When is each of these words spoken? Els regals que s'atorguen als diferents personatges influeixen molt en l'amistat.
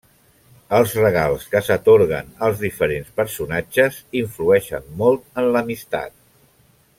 Els 0.77 0.93
regals 0.99 1.43
que 1.51 1.61
s'atorguen 1.67 2.31
als 2.47 2.63
diferents 2.63 3.11
personatges 3.21 4.01
influeixen 4.23 4.89
molt 5.03 5.43
en 5.43 5.51
l'amistat. 5.57 6.19